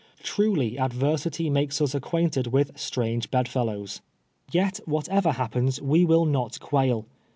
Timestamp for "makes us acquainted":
1.51-2.47